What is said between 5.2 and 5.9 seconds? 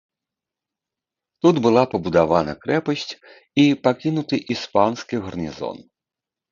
гарнізон.